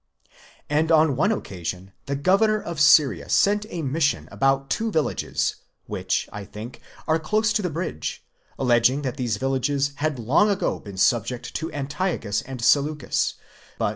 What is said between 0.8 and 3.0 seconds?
on one occasion the governor of